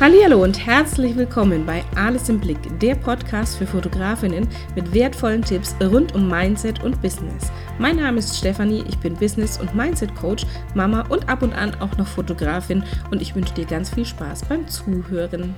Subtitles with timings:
[0.00, 5.74] Hallo und herzlich willkommen bei Alles im Blick, der Podcast für Fotografinnen mit wertvollen Tipps
[5.80, 7.50] rund um Mindset und Business.
[7.80, 11.96] Mein Name ist Stefanie, ich bin Business- und Mindset-Coach, Mama und ab und an auch
[11.96, 15.56] noch Fotografin und ich wünsche dir ganz viel Spaß beim Zuhören.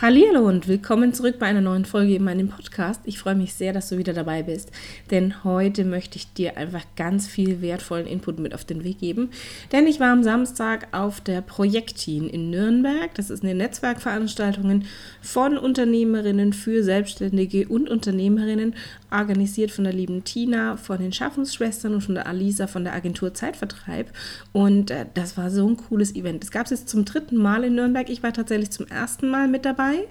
[0.00, 3.00] Hallo und willkommen zurück bei einer neuen Folge in meinem Podcast.
[3.04, 4.70] Ich freue mich sehr, dass du wieder dabei bist,
[5.10, 9.30] denn heute möchte ich dir einfach ganz viel wertvollen Input mit auf den Weg geben.
[9.72, 13.12] Denn ich war am Samstag auf der Projektin in Nürnberg.
[13.14, 14.84] Das ist eine Netzwerkveranstaltung
[15.20, 18.76] von Unternehmerinnen für Selbstständige und Unternehmerinnen,
[19.10, 23.34] organisiert von der lieben Tina, von den Schaffensschwestern und von der Alisa von der Agentur
[23.34, 24.12] Zeitvertreib.
[24.52, 26.44] Und äh, das war so ein cooles Event.
[26.44, 28.08] Es gab es jetzt zum dritten Mal in Nürnberg.
[28.08, 30.08] Ich war tatsächlich zum ersten Mal mit dabei dabei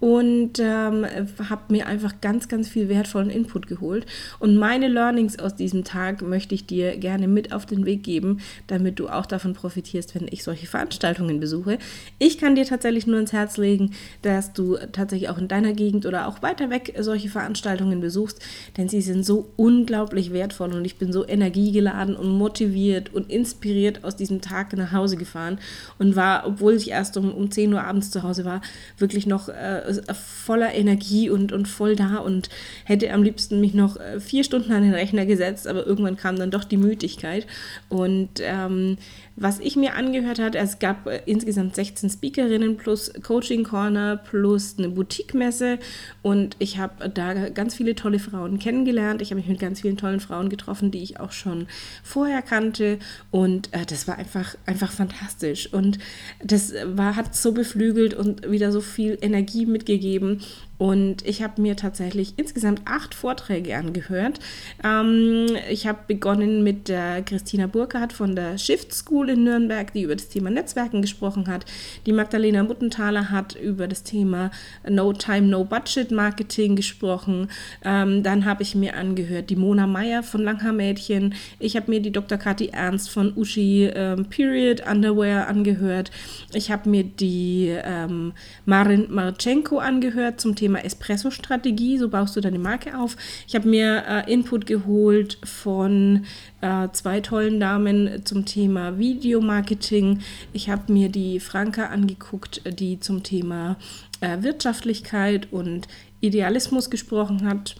[0.00, 1.06] und ähm,
[1.48, 4.06] habe mir einfach ganz, ganz viel wertvollen Input geholt.
[4.38, 8.40] Und meine Learnings aus diesem Tag möchte ich dir gerne mit auf den Weg geben,
[8.68, 11.78] damit du auch davon profitierst, wenn ich solche Veranstaltungen besuche.
[12.18, 16.06] Ich kann dir tatsächlich nur ins Herz legen, dass du tatsächlich auch in deiner Gegend
[16.06, 18.40] oder auch weiter weg solche Veranstaltungen besuchst,
[18.76, 24.04] denn sie sind so unglaublich wertvoll und ich bin so energiegeladen und motiviert und inspiriert
[24.04, 25.58] aus diesem Tag nach Hause gefahren
[25.98, 28.60] und war, obwohl ich erst um, um 10 Uhr abends zu Hause war,
[28.96, 29.82] wirklich noch äh,
[30.14, 32.48] voller Energie und, und voll da und
[32.84, 36.36] hätte am liebsten mich noch äh, vier Stunden an den Rechner gesetzt, aber irgendwann kam
[36.36, 37.46] dann doch die Müdigkeit.
[37.88, 38.96] Und ähm,
[39.40, 44.74] was ich mir angehört hat, es gab äh, insgesamt 16 Speakerinnen plus Coaching Corner plus
[44.78, 45.78] eine Boutique-Messe
[46.22, 49.22] und ich habe da ganz viele tolle Frauen kennengelernt.
[49.22, 51.68] Ich habe mich mit ganz vielen tollen Frauen getroffen, die ich auch schon
[52.02, 52.98] vorher kannte
[53.30, 55.98] und äh, das war einfach, einfach fantastisch und
[56.42, 60.40] das war, hat so beflügelt und wieder so viel Energie mitgegeben
[60.78, 64.38] und ich habe mir tatsächlich insgesamt acht Vorträge angehört.
[64.84, 70.02] Ähm, ich habe begonnen mit der Christina Burkhardt von der Shift School in Nürnberg, die
[70.02, 71.64] über das Thema Netzwerken gesprochen hat.
[72.06, 74.52] Die Magdalena Muttenthaler hat über das Thema
[74.88, 77.48] No Time, No Budget Marketing gesprochen.
[77.84, 81.34] Ähm, dann habe ich mir angehört die Mona Meyer von Langhaar Mädchen.
[81.58, 82.38] Ich habe mir die Dr.
[82.38, 86.12] Kathi Ernst von Uschi ähm, Period Underwear angehört.
[86.52, 88.32] Ich habe mir die ähm,
[88.64, 93.16] Marin Marchenko angehört zum Thema Thema Espresso-Strategie, so baust du deine Marke auf.
[93.46, 96.26] Ich habe mir äh, Input geholt von
[96.60, 100.20] äh, zwei tollen Damen zum Thema Videomarketing.
[100.52, 103.76] Ich habe mir die Franka angeguckt, die zum Thema
[104.20, 105.88] äh, Wirtschaftlichkeit und
[106.20, 107.76] Idealismus gesprochen hat.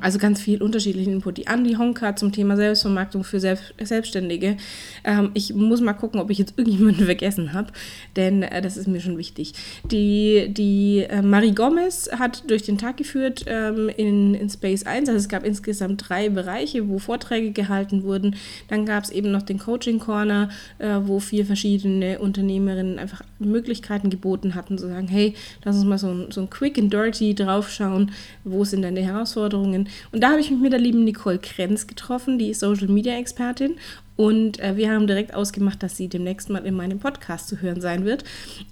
[0.00, 1.36] Also ganz viel unterschiedlichen Input.
[1.36, 4.56] Die Andi Honka zum Thema Selbstvermarktung für Selbstständige.
[5.04, 7.68] Ähm, ich muss mal gucken, ob ich jetzt irgendjemanden vergessen habe,
[8.16, 9.52] denn äh, das ist mir schon wichtig.
[9.84, 15.08] Die, die äh, Marie Gomez hat durch den Tag geführt ähm, in, in Space 1.
[15.08, 18.34] Also es gab insgesamt drei Bereiche, wo Vorträge gehalten wurden.
[18.66, 20.48] Dann gab es eben noch den Coaching Corner,
[20.78, 25.98] äh, wo vier verschiedene Unternehmerinnen einfach Möglichkeiten geboten hatten, zu sagen, hey, lass uns mal
[25.98, 28.10] so ein, so ein Quick and Dirty draufschauen,
[28.42, 29.88] wo sind deine Herausforderungen Erfahrungen.
[30.12, 33.76] Und da habe ich mich mit der lieben Nicole Krenz getroffen, die Social Media Expertin.
[34.16, 37.82] Und äh, wir haben direkt ausgemacht, dass sie demnächst mal in meinem Podcast zu hören
[37.82, 38.24] sein wird.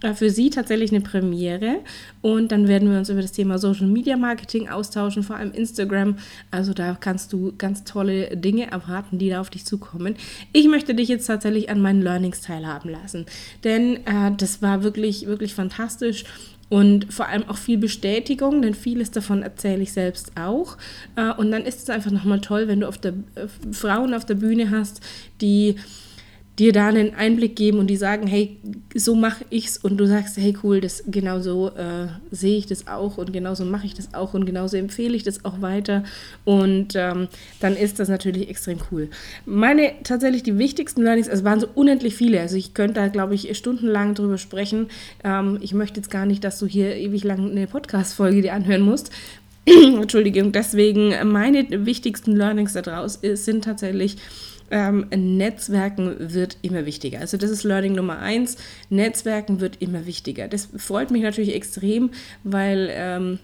[0.02, 1.80] Äh, für sie tatsächlich eine Premiere.
[2.22, 6.16] Und dann werden wir uns über das Thema Social Media Marketing austauschen, vor allem Instagram.
[6.50, 10.16] Also da kannst du ganz tolle Dinge erwarten, die da auf dich zukommen.
[10.54, 13.26] Ich möchte dich jetzt tatsächlich an meinen Learnings teilhaben lassen.
[13.64, 16.24] Denn äh, das war wirklich, wirklich fantastisch
[16.74, 20.76] und vor allem auch viel Bestätigung, denn vieles davon erzähle ich selbst auch.
[21.14, 24.24] Äh, und dann ist es einfach nochmal toll, wenn du auf der, äh, Frauen auf
[24.24, 25.00] der Bühne hast,
[25.40, 25.76] die
[26.58, 28.56] dir da einen Einblick geben und die sagen, hey,
[28.94, 32.86] so mache ich's und du sagst, hey cool, das genau so äh, sehe ich das
[32.86, 36.04] auch und genauso mache ich das auch und genauso empfehle ich das auch weiter
[36.44, 37.26] und ähm,
[37.58, 39.08] dann ist das natürlich extrem cool.
[39.46, 43.34] Meine tatsächlich die wichtigsten Learnings, es waren so unendlich viele, also ich könnte da glaube
[43.34, 44.86] ich stundenlang drüber sprechen.
[45.24, 48.82] Ähm, ich möchte jetzt gar nicht, dass du hier ewig lang eine Podcast-Folge dir anhören
[48.82, 49.10] musst,
[49.66, 54.18] Entschuldigung, deswegen meine wichtigsten Learnings daraus sind tatsächlich
[54.70, 57.20] ähm, Netzwerken wird immer wichtiger.
[57.20, 58.56] Also das ist Learning Nummer eins.
[58.90, 60.48] Netzwerken wird immer wichtiger.
[60.48, 62.10] Das freut mich natürlich extrem,
[62.42, 63.38] weil ähm,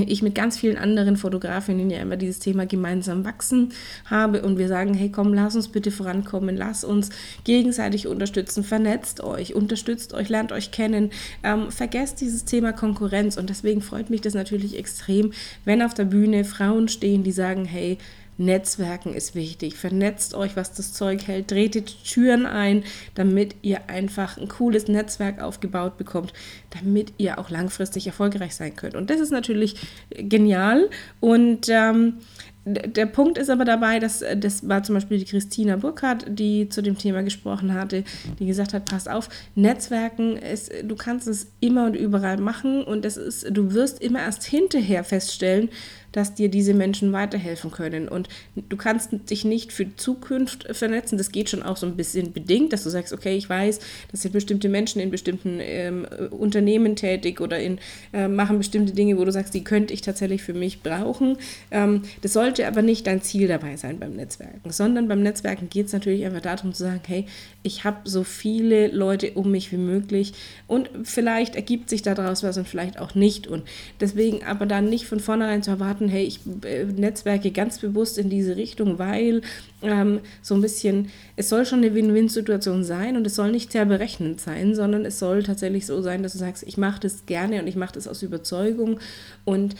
[0.00, 3.72] ich mit ganz vielen anderen Fotografinnen ja immer dieses Thema gemeinsam wachsen
[4.06, 7.10] habe und wir sagen, hey komm, lass uns bitte vorankommen, lass uns
[7.44, 11.10] gegenseitig unterstützen, vernetzt euch, unterstützt euch, lernt euch kennen,
[11.42, 15.32] ähm, vergesst dieses Thema Konkurrenz und deswegen freut mich das natürlich extrem,
[15.64, 17.98] wenn auf der Bühne Frauen stehen, die sagen, hey,
[18.38, 19.76] Netzwerken ist wichtig.
[19.76, 21.48] Vernetzt euch, was das Zeug hält.
[21.48, 22.84] Tretet Türen ein,
[23.14, 26.32] damit ihr einfach ein cooles Netzwerk aufgebaut bekommt,
[26.70, 28.94] damit ihr auch langfristig erfolgreich sein könnt.
[28.94, 29.76] Und das ist natürlich
[30.10, 30.88] genial.
[31.20, 32.18] Und ähm,
[32.64, 36.80] der Punkt ist aber dabei, dass das war zum Beispiel die Christina Burkhardt, die zu
[36.80, 38.04] dem Thema gesprochen hatte,
[38.38, 43.04] die gesagt hat, pass auf, Netzwerken, ist, du kannst es immer und überall machen und
[43.04, 45.70] das ist, du wirst immer erst hinterher feststellen,
[46.12, 48.08] dass dir diese Menschen weiterhelfen können.
[48.08, 48.28] Und
[48.68, 51.18] du kannst dich nicht für Zukunft vernetzen.
[51.18, 53.80] Das geht schon auch so ein bisschen bedingt, dass du sagst, okay, ich weiß,
[54.10, 57.78] das sind bestimmte Menschen in bestimmten ähm, Unternehmen tätig oder in,
[58.12, 61.38] äh, machen bestimmte Dinge, wo du sagst, die könnte ich tatsächlich für mich brauchen.
[61.70, 65.86] Ähm, das sollte aber nicht dein Ziel dabei sein beim Netzwerken, sondern beim Netzwerken geht
[65.86, 67.26] es natürlich einfach darum zu sagen, hey,
[67.62, 70.32] ich habe so viele Leute um mich wie möglich
[70.66, 73.46] und vielleicht ergibt sich daraus was und vielleicht auch nicht.
[73.46, 73.64] Und
[74.00, 78.18] deswegen aber dann nicht von vornherein zu erwarten, raten, hey, ich äh, netzwerke ganz bewusst
[78.18, 79.42] in diese Richtung, weil
[79.82, 83.84] ähm, so ein bisschen, es soll schon eine Win-Win-Situation sein und es soll nicht sehr
[83.84, 87.60] berechnend sein, sondern es soll tatsächlich so sein, dass du sagst, ich mache das gerne
[87.60, 89.00] und ich mache das aus Überzeugung.
[89.44, 89.74] Und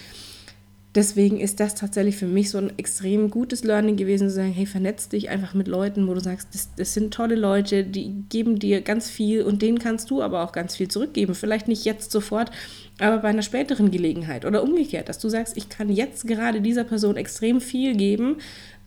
[0.95, 4.67] deswegen ist das tatsächlich für mich so ein extrem gutes Learning gewesen, zu sagen, hey,
[4.67, 8.59] vernetz dich einfach mit Leuten, wo du sagst, das, das, sind tolle Leute, die geben
[8.59, 11.35] dir ganz viel und denen kannst du aber auch ganz viel zurückgeben.
[11.35, 12.51] Vielleicht nicht jetzt sofort,
[12.99, 16.85] aber bei einer späteren Gelegenheit oder umgekehrt, dass du sagst, ich kann jetzt gerade dieser
[16.85, 18.37] Person extrem viel geben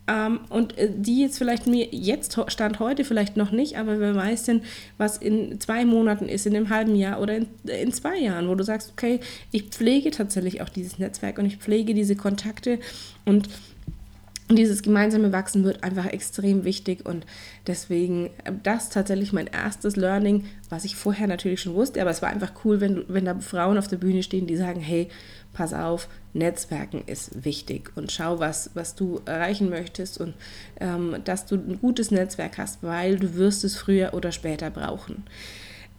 [0.08, 4.14] ähm, und äh, die jetzt vielleicht mir jetzt stand heute vielleicht noch nicht, aber wer
[4.14, 4.62] weiß denn,
[4.98, 8.54] was in zwei Monaten ist, in einem halben Jahr oder in, in zwei Jahren, wo
[8.54, 9.20] du sagst, okay,
[9.50, 12.78] ich pflege tatsächlich auch dieses Netzwerk und ich pflege diese Kontakte
[13.24, 13.48] und
[14.48, 17.26] und dieses gemeinsame Wachsen wird einfach extrem wichtig und
[17.66, 22.22] deswegen äh, das tatsächlich mein erstes Learning, was ich vorher natürlich schon wusste, aber es
[22.22, 25.08] war einfach cool, wenn, wenn da Frauen auf der Bühne stehen, die sagen, hey,
[25.52, 30.34] pass auf, Netzwerken ist wichtig und schau, was, was du erreichen möchtest und
[30.80, 35.24] ähm, dass du ein gutes Netzwerk hast, weil du wirst es früher oder später brauchen.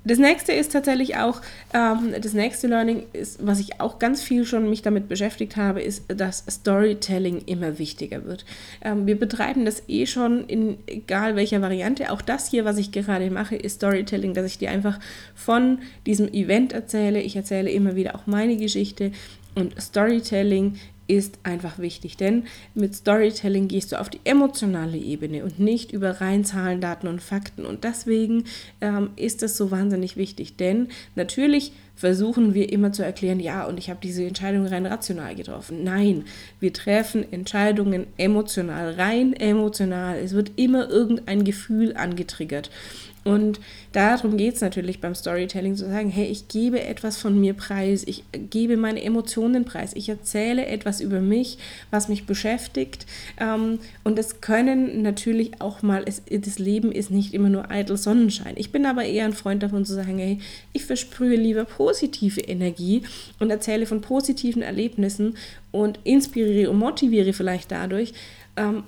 [0.07, 1.41] Das nächste ist tatsächlich auch,
[1.73, 5.81] ähm, das nächste Learning ist, was ich auch ganz viel schon mich damit beschäftigt habe,
[5.81, 8.45] ist, dass Storytelling immer wichtiger wird.
[8.81, 12.09] Ähm, wir betreiben das eh schon in egal welcher Variante.
[12.11, 14.97] Auch das hier, was ich gerade mache, ist Storytelling, dass ich dir einfach
[15.35, 17.21] von diesem Event erzähle.
[17.21, 19.11] Ich erzähle immer wieder auch meine Geschichte.
[19.55, 20.77] Und Storytelling
[21.07, 22.43] ist einfach wichtig, denn
[22.73, 27.21] mit Storytelling gehst du auf die emotionale Ebene und nicht über rein Zahlen, Daten und
[27.21, 27.65] Fakten.
[27.65, 28.43] Und deswegen
[28.81, 33.79] ähm, ist das so wahnsinnig wichtig, denn natürlich versuchen wir immer zu erklären, ja, und
[33.79, 35.83] ich habe diese Entscheidung rein rational getroffen.
[35.83, 36.25] Nein,
[36.59, 40.19] wir treffen Entscheidungen emotional, rein emotional.
[40.19, 42.69] Es wird immer irgendein Gefühl angetriggert.
[43.23, 43.59] Und
[43.91, 48.03] darum geht es natürlich beim Storytelling, zu sagen, hey, ich gebe etwas von mir preis,
[48.05, 51.57] ich gebe meine Emotionen preis, ich erzähle etwas über mich,
[51.91, 53.05] was mich beschäftigt.
[53.39, 57.97] Ähm, und es können natürlich auch mal, es, das Leben ist nicht immer nur eitel
[57.97, 58.53] Sonnenschein.
[58.55, 60.39] Ich bin aber eher ein Freund davon zu sagen, hey,
[60.73, 63.03] ich versprühe lieber positive Energie
[63.39, 65.37] und erzähle von positiven Erlebnissen
[65.71, 68.13] und inspiriere und motiviere vielleicht dadurch,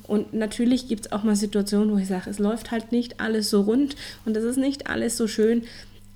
[0.07, 3.49] und natürlich gibt es auch mal Situationen, wo ich sage, es läuft halt nicht alles
[3.49, 3.95] so rund
[4.25, 5.63] und das ist nicht alles so schön.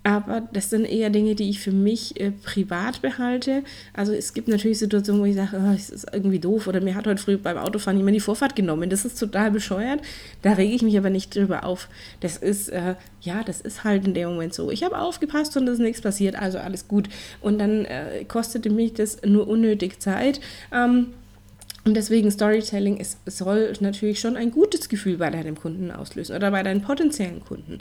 [0.05, 3.63] Aber das sind eher Dinge, die ich für mich äh, privat behalte.
[3.93, 6.67] Also es gibt natürlich Situationen, wo ich sage, oh, das ist irgendwie doof.
[6.67, 8.89] Oder mir hat heute früh beim Autofahren jemand die Vorfahrt genommen.
[8.89, 10.01] Das ist total bescheuert.
[10.41, 11.87] Da rege ich mich aber nicht drüber auf.
[12.19, 14.71] Das ist, äh, ja, das ist halt in dem Moment so.
[14.71, 17.07] Ich habe aufgepasst und es ist nichts passiert, also alles gut.
[17.39, 20.41] Und dann äh, kostete mich das nur unnötig Zeit.
[20.73, 21.13] Ähm,
[21.85, 26.49] und deswegen Storytelling ist, soll natürlich schon ein gutes Gefühl bei deinem Kunden auslösen oder
[26.49, 27.79] bei deinen potenziellen Kunden.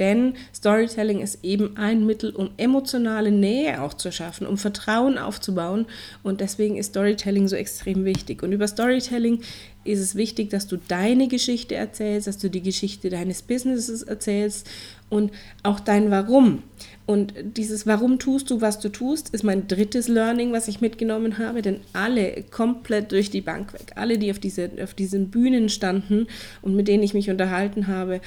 [0.00, 5.86] Denn Storytelling ist eben ein Mittel, um emotionale Nähe auch zu schaffen, um Vertrauen aufzubauen.
[6.24, 8.42] Und deswegen ist Storytelling so extrem wichtig.
[8.42, 9.40] Und über Storytelling
[9.84, 14.68] ist es wichtig, dass du deine Geschichte erzählst, dass du die Geschichte deines Businesses erzählst
[15.10, 16.62] und auch dein Warum.
[17.06, 21.38] Und dieses Warum tust du, was du tust, ist mein drittes Learning, was ich mitgenommen
[21.38, 25.68] habe, denn alle komplett durch die Bank weg, alle, die auf, diese, auf diesen Bühnen
[25.68, 26.26] standen
[26.62, 28.20] und mit denen ich mich unterhalten habe,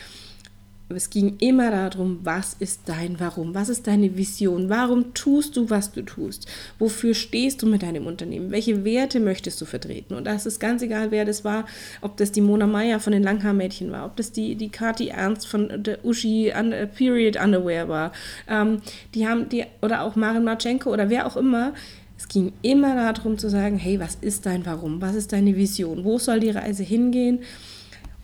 [0.95, 3.53] es ging immer darum, was ist dein Warum?
[3.53, 4.69] Was ist deine Vision?
[4.69, 6.47] Warum tust du, was du tust?
[6.79, 8.51] Wofür stehst du mit deinem Unternehmen?
[8.51, 10.13] Welche Werte möchtest du vertreten?
[10.13, 11.65] Und das ist ganz egal, wer das war,
[12.01, 15.47] ob das die Mona Meyer von den Langhaarmädchen war, ob das die, die Kati Ernst
[15.47, 18.13] von der Uschi un, äh, Period Underwear war.
[18.47, 18.81] Ähm,
[19.13, 21.73] die haben die, oder auch Marin Marchenko oder wer auch immer.
[22.17, 25.01] Es ging immer darum zu sagen, hey, was ist dein Warum?
[25.01, 26.05] Was ist deine Vision?
[26.05, 27.39] Wo soll die Reise hingehen?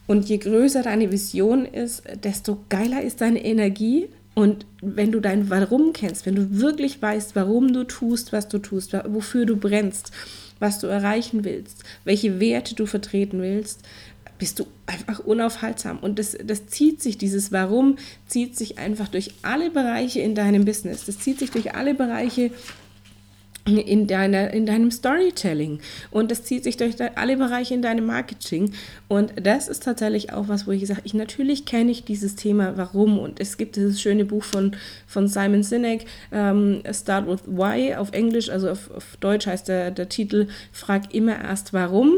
[0.05, 4.09] Und je größer deine Vision ist, desto geiler ist deine Energie.
[4.35, 8.57] Und wenn du dein Warum kennst, wenn du wirklich weißt, warum du tust, was du
[8.57, 10.11] tust, wofür du brennst,
[10.59, 13.81] was du erreichen willst, welche Werte du vertreten willst,
[14.39, 15.99] bist du einfach unaufhaltsam.
[15.99, 20.65] Und das, das zieht sich, dieses Warum zieht sich einfach durch alle Bereiche in deinem
[20.65, 21.05] Business.
[21.05, 22.51] Das zieht sich durch alle Bereiche
[23.65, 25.79] in, deiner, in deinem Storytelling.
[26.11, 28.73] Und das zieht sich durch alle Bereiche in deinem Marketing.
[29.07, 32.73] Und das ist tatsächlich auch was, wo ich sage, ich natürlich kenne ich dieses Thema,
[32.75, 33.17] warum.
[33.19, 34.75] Und es gibt dieses schöne Buch von,
[35.07, 39.91] von Simon Sinek, ähm, Start with Why auf Englisch, also auf, auf Deutsch heißt der,
[39.91, 42.15] der Titel, Frag immer erst warum.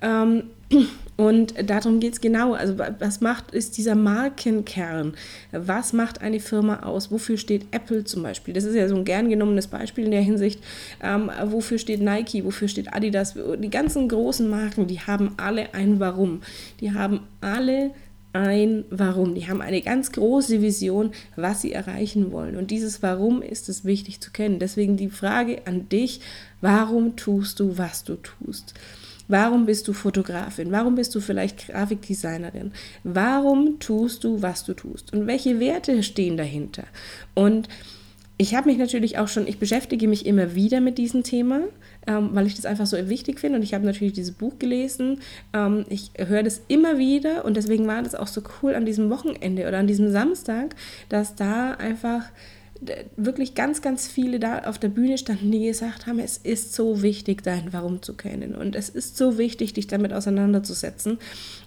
[0.00, 0.44] Ähm,
[1.16, 2.54] und darum geht es genau.
[2.54, 5.14] Also was macht, ist dieser Markenkern?
[5.52, 7.10] Was macht eine Firma aus?
[7.12, 8.52] Wofür steht Apple zum Beispiel?
[8.52, 10.60] Das ist ja so ein gern genommenes Beispiel in der Hinsicht.
[11.02, 12.44] Ähm, wofür steht Nike?
[12.44, 13.34] Wofür steht Adidas?
[13.58, 16.42] Die ganzen großen Marken, die haben alle ein Warum.
[16.80, 17.92] Die haben alle
[18.32, 19.36] ein Warum.
[19.36, 22.56] Die haben eine ganz große Vision, was sie erreichen wollen.
[22.56, 24.58] Und dieses Warum ist es wichtig zu kennen.
[24.58, 26.20] Deswegen die Frage an dich,
[26.60, 28.74] warum tust du, was du tust?
[29.28, 30.70] Warum bist du Fotografin?
[30.70, 32.72] Warum bist du vielleicht Grafikdesignerin?
[33.04, 35.12] Warum tust du, was du tust?
[35.12, 36.84] Und welche Werte stehen dahinter?
[37.34, 37.68] Und
[38.36, 41.60] ich habe mich natürlich auch schon, ich beschäftige mich immer wieder mit diesem Thema,
[42.06, 43.58] ähm, weil ich das einfach so wichtig finde.
[43.58, 45.20] Und ich habe natürlich dieses Buch gelesen.
[45.52, 49.08] Ähm, ich höre das immer wieder und deswegen war das auch so cool an diesem
[49.08, 50.74] Wochenende oder an diesem Samstag,
[51.08, 52.24] dass da einfach
[53.16, 57.02] wirklich ganz, ganz viele da auf der Bühne standen, die gesagt haben, es ist so
[57.02, 58.54] wichtig, dein Warum zu kennen.
[58.54, 61.18] Und es ist so wichtig, dich damit auseinanderzusetzen.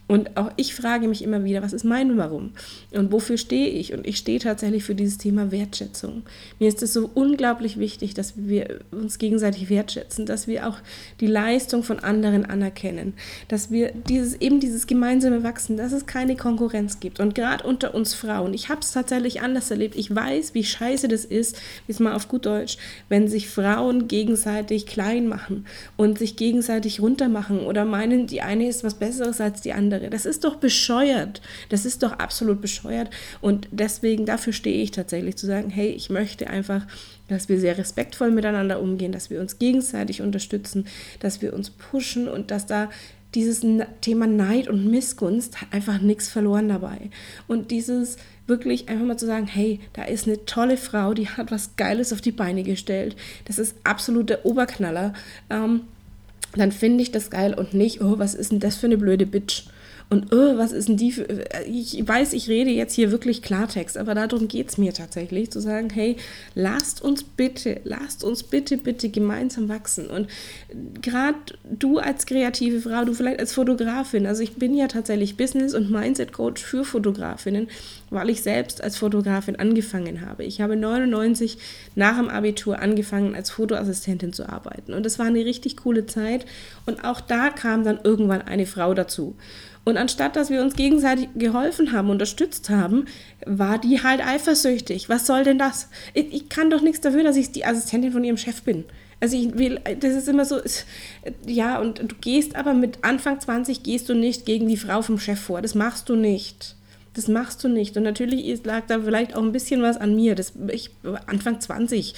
[0.08, 2.52] Und auch ich frage mich immer wieder, was ist mein Warum?
[2.92, 3.94] Und wofür stehe ich?
[3.94, 6.24] Und ich stehe tatsächlich für dieses Thema Wertschätzung.
[6.60, 10.78] Mir ist es so unglaublich wichtig, dass wir uns gegenseitig wertschätzen, dass wir auch
[11.20, 13.14] die Leistung von anderen anerkennen,
[13.50, 17.20] dass wir dieses, eben dieses gemeinsame Wachsen, dass es keine Konkurrenz gibt.
[17.20, 19.96] Und gerade unter uns Frauen, ich habe es tatsächlich anders erlebt.
[19.98, 22.78] Ich weiß, wie scheiße das ist, jetzt mal auf gut Deutsch,
[23.10, 25.66] wenn sich Frauen gegenseitig klein machen
[25.98, 30.10] und sich gegenseitig runtermachen oder meinen, die eine ist was Besseres als die andere andere.
[30.10, 31.42] Das ist doch bescheuert.
[31.70, 33.10] Das ist doch absolut bescheuert.
[33.42, 36.86] Und deswegen, dafür stehe ich tatsächlich zu sagen, hey, ich möchte einfach,
[37.28, 40.88] dass wir sehr respektvoll miteinander umgehen, dass wir uns gegenseitig unterstützen,
[41.20, 42.90] dass wir uns pushen und dass da
[43.36, 43.62] dieses
[44.02, 47.10] Thema Neid und Missgunst hat einfach nichts verloren dabei.
[47.48, 48.16] Und dieses
[48.48, 52.14] wirklich einfach mal zu sagen, hey, da ist eine tolle Frau, die hat was Geiles
[52.14, 53.18] auf die Beine gestellt.
[53.44, 55.12] Das ist absolut der Oberknaller.
[55.50, 55.82] Ähm,
[56.56, 59.26] dann finde ich das geil und nicht, oh, was ist denn das für eine blöde
[59.26, 59.66] Bitch?
[60.10, 61.28] Und oh, was ist denn die für.
[61.68, 65.60] Ich weiß, ich rede jetzt hier wirklich Klartext, aber darum geht es mir tatsächlich, zu
[65.60, 66.16] sagen, hey,
[66.56, 70.08] lasst uns bitte, lasst uns bitte, bitte gemeinsam wachsen.
[70.08, 70.30] Und
[71.02, 71.38] gerade
[71.70, 75.92] du als kreative Frau, du vielleicht als Fotografin, also ich bin ja tatsächlich Business- und
[75.92, 77.68] Mindset-Coach für Fotografinnen,
[78.10, 80.46] weil ich selbst als Fotografin angefangen habe.
[80.46, 81.58] Ich habe 99
[81.96, 84.94] nach dem Abitur angefangen, als Fotoassistentin zu arbeiten.
[84.94, 86.46] Und das war eine richtig coole Zeit.
[86.86, 89.36] Und auch da kam dann irgendwann eine Frau dazu.
[89.88, 93.06] Und anstatt dass wir uns gegenseitig geholfen haben, unterstützt haben,
[93.46, 95.08] war die halt eifersüchtig.
[95.08, 95.88] Was soll denn das?
[96.14, 98.84] Ich, ich kann doch nichts dafür, dass ich die Assistentin von ihrem Chef bin.
[99.22, 100.60] Also ich will, das ist immer so,
[101.46, 105.20] ja, und du gehst aber mit Anfang 20 gehst du nicht gegen die Frau vom
[105.20, 105.62] Chef vor.
[105.62, 106.76] Das machst du nicht.
[107.14, 107.96] Das machst du nicht.
[107.96, 110.36] Und natürlich lag da vielleicht auch ein bisschen was an mir.
[110.36, 110.92] Das, ich,
[111.28, 112.14] Anfang 20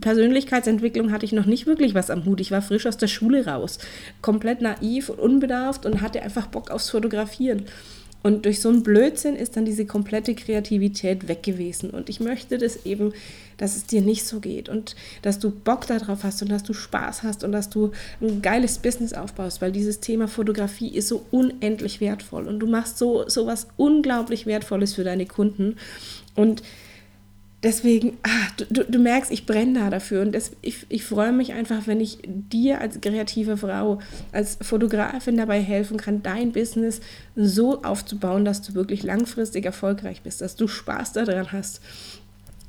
[0.00, 2.40] Persönlichkeitsentwicklung hatte ich noch nicht wirklich was am Hut.
[2.40, 3.78] Ich war frisch aus der Schule raus,
[4.22, 7.66] komplett naiv und unbedarft und hatte einfach Bock aufs Fotografieren.
[8.22, 11.90] Und durch so einen Blödsinn ist dann diese komplette Kreativität weg gewesen.
[11.90, 13.12] Und ich möchte das eben,
[13.56, 16.72] dass es dir nicht so geht und dass du Bock darauf hast und dass du
[16.72, 21.24] Spaß hast und dass du ein geiles Business aufbaust, weil dieses Thema Fotografie ist so
[21.30, 25.76] unendlich wertvoll und du machst so, so was unglaublich Wertvolles für deine Kunden.
[26.34, 26.64] Und
[27.66, 30.22] deswegen, ach, du, du, merkst, ich brenne da dafür.
[30.22, 33.98] Und das, ich, ich freue mich einfach, wenn ich dir als kreative Frau,
[34.30, 37.00] als Fotografin dabei helfen kann, dein Business
[37.34, 41.80] so aufzubauen, dass du wirklich langfristig erfolgreich bist, dass du Spaß daran hast,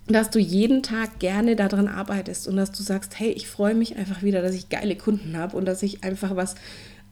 [0.07, 3.97] dass du jeden Tag gerne daran arbeitest und dass du sagst, hey, ich freue mich
[3.97, 6.55] einfach wieder, dass ich geile Kunden habe und dass ich einfach was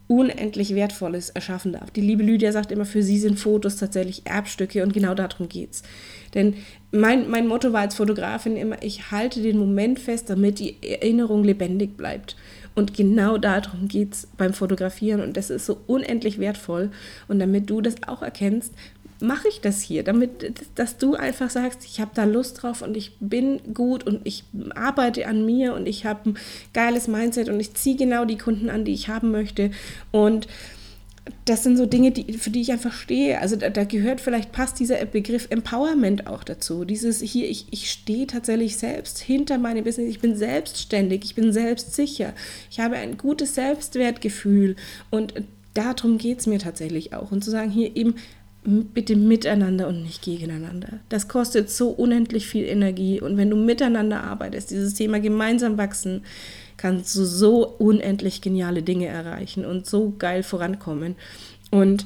[0.07, 1.89] unendlich Wertvolles erschaffen darf.
[1.89, 5.81] Die liebe Lydia sagt immer, für sie sind Fotos tatsächlich Erbstücke und genau darum geht's.
[6.33, 6.55] Denn
[6.91, 11.43] mein, mein Motto war als Fotografin immer, ich halte den Moment fest, damit die Erinnerung
[11.43, 12.35] lebendig bleibt.
[12.75, 16.91] Und genau darum geht es beim Fotografieren und das ist so unendlich wertvoll.
[17.27, 18.73] Und damit du das auch erkennst,
[19.21, 22.97] mache ich das hier, damit, dass du einfach sagst, ich habe da Lust drauf und
[22.97, 24.43] ich bin gut und ich
[24.75, 26.37] arbeite an mir und ich habe ein
[26.73, 29.71] geiles Mindset und ich ziehe genau die Kunden an, die ich haben möchte.
[30.11, 30.47] Und
[31.45, 33.39] das sind so Dinge, die, für die ich einfach stehe.
[33.41, 36.85] Also da, da, gehört vielleicht, passt dieser Begriff Empowerment auch dazu.
[36.85, 41.51] Dieses hier, ich, ich stehe tatsächlich selbst hinter meinem Business, ich bin selbstständig, ich bin
[41.51, 42.33] selbstsicher,
[42.69, 44.75] ich habe ein gutes Selbstwertgefühl
[45.09, 45.33] und
[45.73, 47.31] darum geht es mir tatsächlich auch.
[47.31, 48.15] Und zu sagen, hier eben,
[48.65, 50.99] bitte miteinander und nicht gegeneinander.
[51.09, 56.23] Das kostet so unendlich viel Energie und wenn du miteinander arbeitest, dieses Thema gemeinsam wachsen,
[56.77, 61.15] kannst du so unendlich geniale Dinge erreichen und so geil vorankommen.
[61.71, 62.05] Und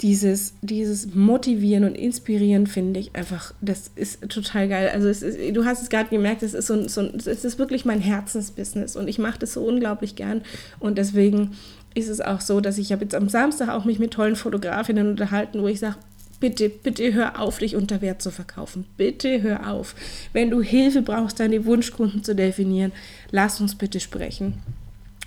[0.00, 4.90] dieses, dieses Motivieren und Inspirieren finde ich einfach, das ist total geil.
[4.92, 8.00] Also ist, du hast es gerade gemerkt, es ist, so, so, es ist wirklich mein
[8.00, 10.42] Herzensbusiness und ich mache das so unglaublich gern
[10.78, 11.56] und deswegen
[11.98, 15.08] ist es auch so, dass ich habe jetzt am Samstag auch mich mit tollen Fotografinnen
[15.08, 15.96] unterhalten, wo ich sage,
[16.40, 18.86] bitte, bitte hör auf, dich unter Wert zu verkaufen.
[18.96, 19.94] Bitte hör auf.
[20.32, 22.92] Wenn du Hilfe brauchst, deine Wunschkunden zu definieren,
[23.30, 24.54] lass uns bitte sprechen.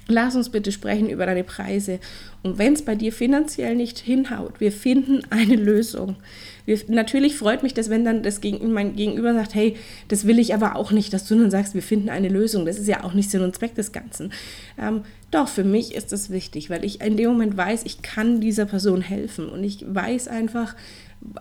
[0.08, 2.00] Lass uns bitte sprechen über deine Preise.
[2.44, 6.18] Und wenn es bei dir finanziell nicht hinhaut, wir finden eine Lösung.
[6.66, 9.78] Wir, natürlich freut mich das, wenn dann das Gegen, mein Gegenüber sagt, hey,
[10.10, 12.66] das will ich aber auch nicht, dass du dann sagst, wir finden eine Lösung.
[12.66, 14.34] Das ist ja auch nicht Sinn und Zweck des Ganzen.
[14.78, 15.02] Ähm,
[15.32, 18.66] doch, für mich ist das wichtig, weil ich in dem Moment weiß, ich kann dieser
[18.66, 19.50] Person helfen.
[19.50, 20.76] Und ich weiß einfach,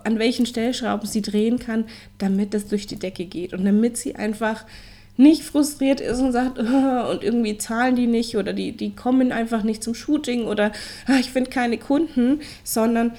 [0.03, 1.85] an welchen Stellschrauben sie drehen kann,
[2.17, 3.53] damit das durch die Decke geht.
[3.53, 4.65] Und damit sie einfach
[5.17, 9.31] nicht frustriert ist und sagt, oh, und irgendwie zahlen die nicht oder die, die kommen
[9.31, 10.71] einfach nicht zum Shooting oder
[11.09, 13.11] oh, ich finde keine Kunden, sondern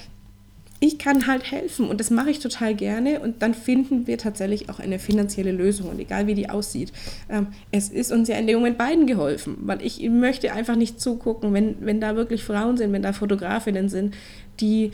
[0.83, 4.69] ich kann halt helfen und das mache ich total gerne und dann finden wir tatsächlich
[4.69, 6.91] auch eine finanzielle Lösung und egal wie die aussieht.
[7.29, 10.99] Ähm, es ist uns ja in dem Moment beiden geholfen, weil ich möchte einfach nicht
[10.99, 14.13] zugucken, wenn, wenn da wirklich Frauen sind, wenn da Fotografinnen sind,
[14.59, 14.91] die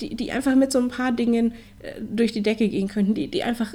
[0.00, 3.26] die, die einfach mit so ein paar Dingen äh, durch die Decke gehen könnten, die,
[3.26, 3.74] die einfach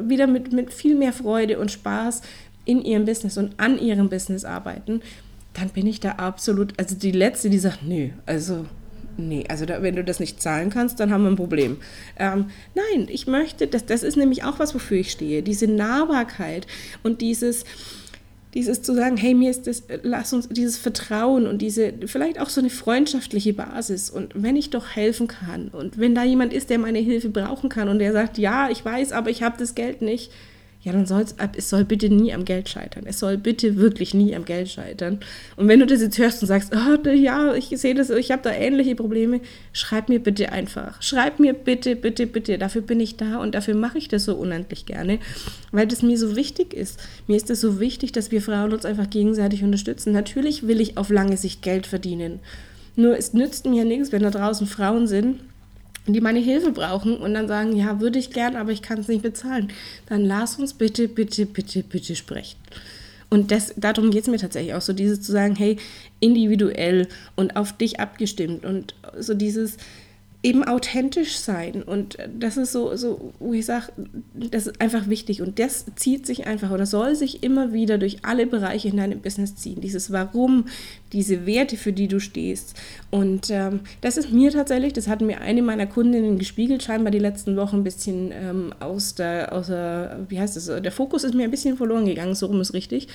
[0.00, 2.22] wieder mit, mit viel mehr Freude und Spaß
[2.64, 5.02] in ihrem Business und an ihrem Business arbeiten,
[5.52, 8.64] dann bin ich da absolut, also die Letzte, die sagt, nö, also
[9.16, 11.78] nee, also da, wenn du das nicht zahlen kannst, dann haben wir ein Problem.
[12.18, 16.66] Ähm, nein, ich möchte, das, das ist nämlich auch was, wofür ich stehe, diese Nahbarkeit
[17.02, 17.64] und dieses,
[18.54, 22.50] dieses zu sagen, hey, mir ist das, lass uns dieses Vertrauen und diese, vielleicht auch
[22.50, 26.68] so eine freundschaftliche Basis und wenn ich doch helfen kann und wenn da jemand ist,
[26.70, 29.74] der meine Hilfe brauchen kann und der sagt, ja, ich weiß, aber ich habe das
[29.74, 30.30] Geld nicht,
[30.82, 33.04] ja, dann soll es, es soll bitte nie am Geld scheitern.
[33.06, 35.20] Es soll bitte wirklich nie am Geld scheitern.
[35.56, 38.42] Und wenn du das jetzt hörst und sagst, oh, ja, ich sehe das, ich habe
[38.42, 39.40] da ähnliche Probleme,
[39.72, 41.00] schreib mir bitte einfach.
[41.00, 42.58] Schreib mir bitte, bitte, bitte.
[42.58, 45.20] Dafür bin ich da und dafür mache ich das so unendlich gerne,
[45.70, 46.98] weil das mir so wichtig ist.
[47.28, 50.12] Mir ist es so wichtig, dass wir Frauen uns einfach gegenseitig unterstützen.
[50.12, 52.40] Natürlich will ich auf lange Sicht Geld verdienen.
[52.96, 55.38] Nur es nützt mir nichts, wenn da draußen Frauen sind,
[56.06, 59.08] die meine Hilfe brauchen und dann sagen, ja, würde ich gern, aber ich kann es
[59.08, 59.72] nicht bezahlen,
[60.06, 62.58] dann lass uns bitte, bitte, bitte, bitte sprechen.
[63.30, 65.78] Und das, darum geht es mir tatsächlich auch so, dieses zu sagen, hey,
[66.20, 69.78] individuell und auf dich abgestimmt und so dieses,
[70.42, 71.82] eben authentisch sein.
[71.82, 73.92] Und das ist so, so wo ich sage,
[74.34, 75.40] das ist einfach wichtig.
[75.40, 79.20] Und das zieht sich einfach oder soll sich immer wieder durch alle Bereiche in deinem
[79.20, 79.80] Business ziehen.
[79.80, 80.66] Dieses Warum,
[81.12, 82.74] diese Werte, für die du stehst.
[83.10, 87.20] Und ähm, das ist mir tatsächlich, das hat mir eine meiner Kundinnen gespiegelt, scheinbar die
[87.20, 91.34] letzten Wochen ein bisschen ähm, aus, der, aus der, wie heißt das, der Fokus ist
[91.34, 93.06] mir ein bisschen verloren gegangen, so rum ist richtig.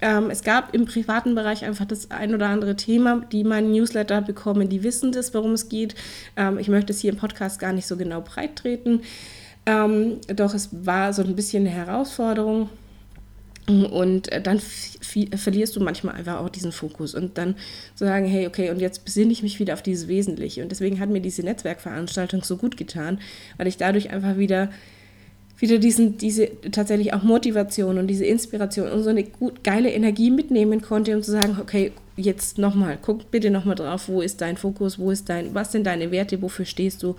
[0.00, 4.20] Ähm, es gab im privaten Bereich einfach das ein oder andere Thema, die meinen Newsletter
[4.20, 5.94] bekommen, die wissen das, worum es geht.
[6.36, 9.02] Ähm, ich möchte es hier im Podcast gar nicht so genau breit treten.
[9.64, 12.68] Ähm, doch es war so ein bisschen eine Herausforderung.
[13.68, 17.56] Und dann verlierst du manchmal einfach auch diesen Fokus und dann
[17.96, 20.62] zu sagen, hey, okay, und jetzt besinne ich mich wieder auf dieses Wesentliche.
[20.62, 23.18] Und deswegen hat mir diese Netzwerkveranstaltung so gut getan,
[23.56, 24.70] weil ich dadurch einfach wieder
[25.58, 30.30] wieder diesen, diese tatsächlich auch Motivation und diese Inspiration und so eine gut, geile Energie
[30.30, 34.56] mitnehmen konnte, um zu sagen, okay, jetzt nochmal, guck bitte nochmal drauf, wo ist dein
[34.56, 37.16] Fokus, wo ist dein, was sind deine Werte, wofür stehst du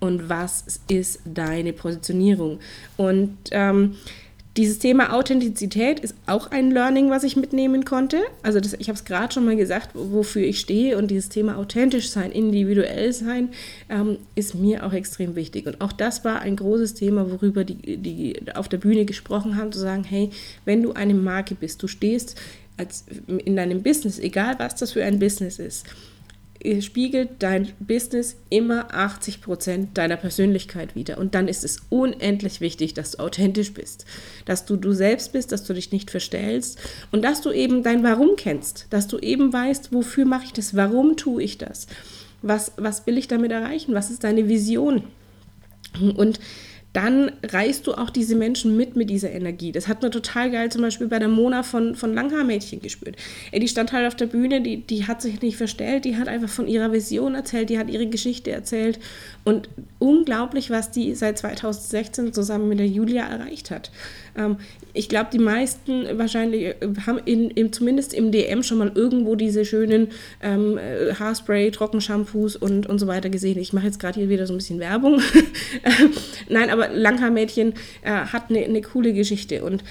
[0.00, 2.58] und was ist deine Positionierung.
[2.96, 3.96] Und ähm,
[4.58, 8.20] dieses Thema Authentizität ist auch ein Learning, was ich mitnehmen konnte.
[8.42, 11.56] Also das, ich habe es gerade schon mal gesagt, wofür ich stehe und dieses Thema
[11.58, 13.50] authentisch sein, individuell sein,
[13.88, 15.66] ähm, ist mir auch extrem wichtig.
[15.66, 19.70] Und auch das war ein großes Thema, worüber die, die auf der Bühne gesprochen haben,
[19.70, 20.30] zu sagen, hey,
[20.64, 22.34] wenn du eine Marke bist, du stehst
[22.76, 25.86] als in deinem Business, egal was das für ein Business ist,
[26.80, 31.18] spiegelt dein Business immer 80 Prozent deiner Persönlichkeit wieder.
[31.18, 34.06] Und dann ist es unendlich wichtig, dass du authentisch bist,
[34.44, 36.78] dass du du selbst bist, dass du dich nicht verstellst.
[37.12, 40.74] Und dass du eben dein Warum kennst, dass du eben weißt, wofür mache ich das,
[40.74, 41.86] warum tue ich das,
[42.42, 45.04] was, was will ich damit erreichen, was ist deine Vision.
[46.16, 46.40] Und
[47.02, 49.72] dann reißt du auch diese Menschen mit mit dieser Energie.
[49.72, 53.16] Das hat man total geil zum Beispiel bei der Mona von, von Langhaar-Mädchen gespürt.
[53.52, 56.26] Ey, die stand halt auf der Bühne, die, die hat sich nicht verstellt, die hat
[56.26, 58.98] einfach von ihrer Vision erzählt, die hat ihre Geschichte erzählt
[59.44, 63.90] und unglaublich, was die seit 2016 zusammen mit der Julia erreicht hat.
[64.38, 64.56] Ähm,
[64.94, 69.34] ich glaube, die meisten wahrscheinlich äh, haben in, in, zumindest im DM schon mal irgendwo
[69.34, 70.08] diese schönen
[70.42, 73.58] ähm, äh, Haarspray, Trockenshampoos und, und so weiter gesehen.
[73.58, 75.20] Ich mache jetzt gerade hier wieder so ein bisschen Werbung.
[76.48, 79.82] Nein, aber Langhaarmädchen äh, hat eine ne coole Geschichte und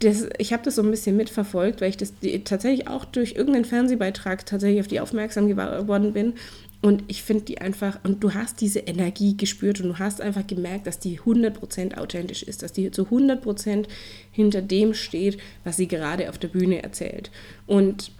[0.00, 3.32] das, ich habe das so ein bisschen mitverfolgt, weil ich das die, tatsächlich auch durch
[3.32, 6.34] irgendeinen Fernsehbeitrag tatsächlich auf die aufmerksam geworden bin.
[6.82, 10.46] Und ich finde die einfach, und du hast diese Energie gespürt und du hast einfach
[10.46, 13.86] gemerkt, dass die 100% authentisch ist, dass die zu 100%
[14.32, 17.30] hinter dem steht, was sie gerade auf der Bühne erzählt.
[17.66, 18.12] Und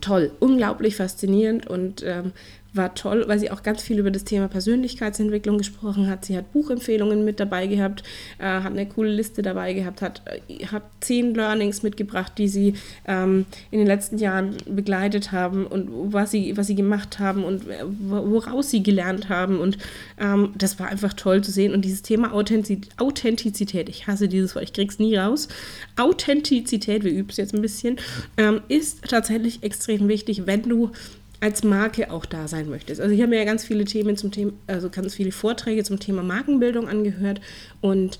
[0.00, 2.32] toll, unglaublich faszinierend und ähm,
[2.76, 6.24] war toll, weil sie auch ganz viel über das Thema Persönlichkeitsentwicklung gesprochen hat.
[6.24, 8.02] Sie hat Buchempfehlungen mit dabei gehabt,
[8.38, 12.74] äh, hat eine coole Liste dabei gehabt, hat, äh, hat zehn Learnings mitgebracht, die sie
[13.06, 17.68] ähm, in den letzten Jahren begleitet haben und was sie, was sie gemacht haben und
[17.68, 19.58] äh, woraus sie gelernt haben.
[19.58, 19.78] Und
[20.18, 21.72] ähm, das war einfach toll zu sehen.
[21.72, 25.48] Und dieses Thema Authentizität, ich hasse dieses Wort, ich krieg's nie raus.
[25.96, 27.96] Authentizität, wir üben es jetzt ein bisschen,
[28.36, 30.90] ähm, ist tatsächlich extrem wichtig, wenn du
[31.40, 33.00] als Marke auch da sein möchtest.
[33.00, 35.98] Also ich habe mir ja ganz viele Themen zum Thema, also ganz viele Vorträge zum
[35.98, 37.40] Thema Markenbildung angehört
[37.80, 38.18] und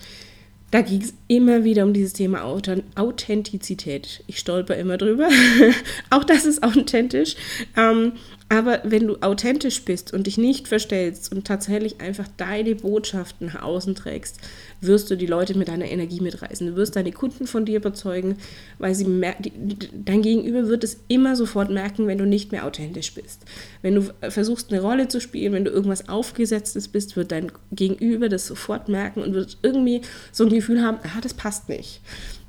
[0.72, 4.24] da ging es immer wieder um dieses Thema Authentizität.
[4.26, 5.28] Ich stolper immer drüber.
[6.10, 7.36] auch das ist authentisch.
[7.76, 8.12] Ähm,
[8.48, 13.62] aber wenn du authentisch bist und dich nicht verstellst und tatsächlich einfach deine Botschaften nach
[13.62, 14.38] außen trägst,
[14.80, 16.68] wirst du die Leute mit deiner Energie mitreißen.
[16.68, 18.36] Du wirst deine Kunden von dir überzeugen,
[18.78, 19.04] weil sie
[20.04, 23.42] dein Gegenüber wird es immer sofort merken, wenn du nicht mehr authentisch bist.
[23.82, 28.28] Wenn du versuchst, eine Rolle zu spielen, wenn du irgendwas Aufgesetztes bist, wird dein Gegenüber
[28.28, 32.00] das sofort merken und wird irgendwie so ein Gefühl haben, ah, das passt nicht.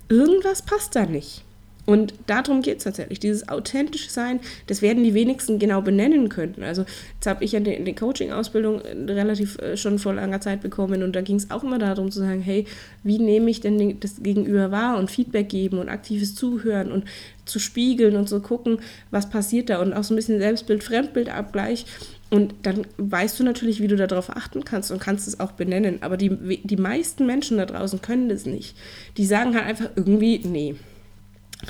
[0.10, 1.44] Irgendwas passt da nicht.
[1.88, 3.22] Und darum geht es tatsächlich.
[3.22, 6.62] Dieses authentische Sein, das werden die wenigsten genau benennen können.
[6.62, 6.84] Also
[7.16, 11.02] jetzt habe ich ja in der Coaching-Ausbildung äh, relativ äh, schon vor langer Zeit bekommen
[11.02, 12.66] und da ging es auch immer darum zu sagen, hey,
[13.04, 17.06] wie nehme ich denn das Gegenüber wahr und Feedback geben und aktives Zuhören und
[17.46, 21.86] zu spiegeln und zu gucken, was passiert da und auch so ein bisschen Selbstbild-Fremdbild-Abgleich.
[22.30, 26.00] Und dann weißt du natürlich, wie du darauf achten kannst und kannst es auch benennen.
[26.02, 28.76] Aber die, die meisten Menschen da draußen können das nicht.
[29.16, 30.76] Die sagen halt einfach irgendwie, nee,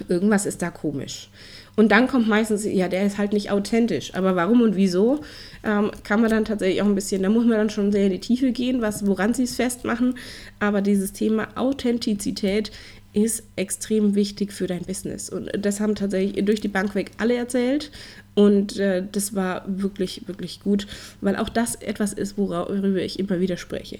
[0.08, 1.30] irgendwas ist da komisch.
[1.76, 4.16] Und dann kommt meistens, ja, der ist halt nicht authentisch.
[4.16, 5.20] Aber warum und wieso,
[5.64, 8.12] ähm, kann man dann tatsächlich auch ein bisschen, da muss man dann schon sehr in
[8.12, 10.16] die Tiefe gehen, was, woran sie es festmachen.
[10.60, 12.72] Aber dieses Thema Authentizität
[13.14, 15.30] ist extrem wichtig für dein Business.
[15.30, 17.92] Und das haben tatsächlich durch die Bank weg alle erzählt.
[18.34, 20.88] Und äh, das war wirklich, wirklich gut,
[21.22, 24.00] weil auch das etwas ist, worüber ich immer wieder spreche.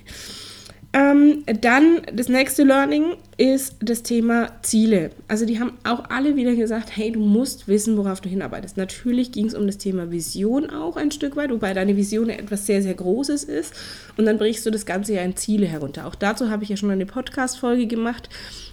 [0.98, 5.12] Ähm, dann das nächste Learning ist das Thema Ziele.
[5.28, 8.78] Also die haben auch alle wieder gesagt, hey, du musst wissen, worauf du hinarbeitest.
[8.78, 12.66] Natürlich ging es um das Thema Vision auch ein Stück weit, wobei deine Vision etwas
[12.66, 13.76] sehr, sehr Großes ist.
[14.18, 16.08] Und dann brichst du das Ganze ja in Ziele herunter.
[16.08, 18.28] Auch dazu habe ich ja schon eine Podcast-Folge gemacht.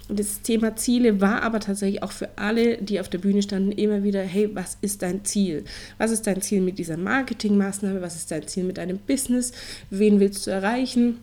[0.09, 4.01] Das Thema Ziele war aber tatsächlich auch für alle, die auf der Bühne standen, immer
[4.01, 5.63] wieder, hey, was ist dein Ziel?
[5.99, 8.01] Was ist dein Ziel mit dieser Marketingmaßnahme?
[8.01, 9.51] Was ist dein Ziel mit deinem Business?
[9.91, 11.19] Wen willst du erreichen?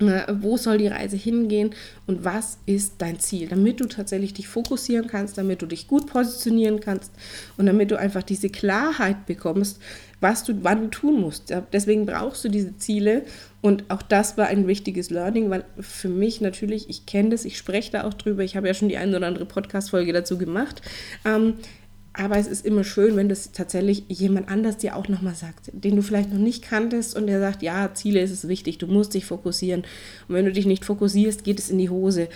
[0.00, 1.70] Wo soll die Reise hingehen
[2.06, 6.06] und was ist dein Ziel, damit du tatsächlich dich fokussieren kannst, damit du dich gut
[6.06, 7.12] positionieren kannst
[7.56, 9.80] und damit du einfach diese Klarheit bekommst,
[10.20, 11.54] was du wann du tun musst.
[11.72, 13.24] Deswegen brauchst du diese Ziele
[13.62, 17.58] und auch das war ein wichtiges Learning, weil für mich natürlich, ich kenne das, ich
[17.58, 20.82] spreche da auch drüber, ich habe ja schon die eine oder andere Podcast-Folge dazu gemacht.
[21.24, 21.54] Ähm,
[22.20, 25.96] aber es ist immer schön, wenn das tatsächlich jemand anders dir auch nochmal sagt, den
[25.96, 29.14] du vielleicht noch nicht kanntest und der sagt, ja, Ziele ist es wichtig, du musst
[29.14, 29.84] dich fokussieren.
[30.28, 32.28] Und wenn du dich nicht fokussierst, geht es in die Hose.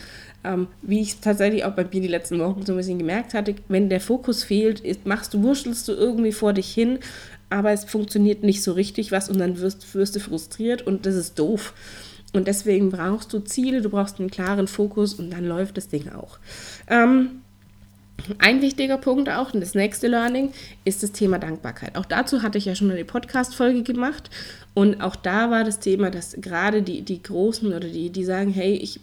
[0.43, 3.57] Ähm, wie ich tatsächlich auch bei mir die letzten Wochen so ein bisschen gemerkt hatte,
[3.69, 6.99] wenn der Fokus fehlt, machst du, wurschtelst du irgendwie vor dich hin,
[7.51, 11.15] aber es funktioniert nicht so richtig was und dann wirst, wirst du frustriert und das
[11.15, 11.75] ist doof.
[12.33, 16.09] Und deswegen brauchst du Ziele, du brauchst einen klaren Fokus und dann läuft das Ding
[16.09, 16.39] auch.
[16.89, 17.43] Ähm,
[18.39, 20.53] ein wichtiger Punkt auch, und das nächste Learning,
[20.85, 21.97] ist das Thema Dankbarkeit.
[21.97, 24.31] Auch dazu hatte ich ja schon eine Podcast-Folge gemacht.
[24.75, 28.51] Und auch da war das Thema, dass gerade die, die Großen oder die, die sagen,
[28.51, 29.01] hey, ich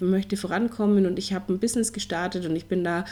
[0.00, 3.04] möchte vorankommen und ich habe ein Business gestartet und ich bin da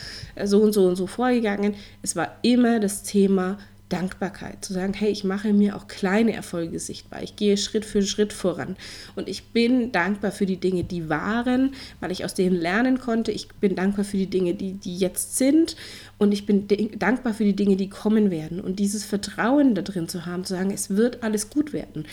[0.44, 1.75] so und so und so vorgegangen.
[2.03, 3.59] Es war immer das Thema
[3.90, 7.22] Dankbarkeit, zu sagen, hey, ich mache mir auch kleine Erfolge sichtbar.
[7.22, 8.76] Ich gehe Schritt für Schritt voran.
[9.16, 13.33] Und ich bin dankbar für die Dinge, die waren, weil ich aus denen lernen konnte.
[13.33, 15.76] Ich bin dankbar für die Dinge, die, die jetzt sind.
[16.16, 16.66] Und ich bin
[16.98, 18.61] dankbar für die Dinge, die kommen werden.
[18.61, 22.07] Und dieses Vertrauen da drin zu haben, zu sagen, es wird alles gut werden.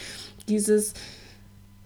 [0.49, 0.93] Dieses